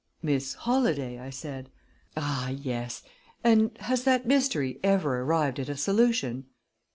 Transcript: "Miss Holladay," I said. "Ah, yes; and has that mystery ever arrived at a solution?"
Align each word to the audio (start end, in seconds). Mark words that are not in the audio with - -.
"Miss 0.23 0.55
Holladay," 0.55 1.19
I 1.19 1.29
said. 1.29 1.69
"Ah, 2.17 2.49
yes; 2.49 3.03
and 3.43 3.69
has 3.81 4.03
that 4.03 4.25
mystery 4.25 4.79
ever 4.81 5.21
arrived 5.21 5.59
at 5.59 5.69
a 5.69 5.77
solution?" 5.77 6.45